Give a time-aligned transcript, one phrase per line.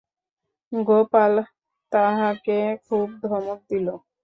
[0.71, 1.33] গোপাল
[1.91, 3.87] তাহাকে খুব ধমক দিল।